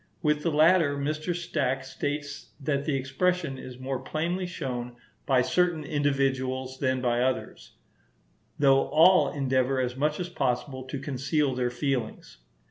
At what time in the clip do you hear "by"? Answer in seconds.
5.27-5.43, 7.01-7.21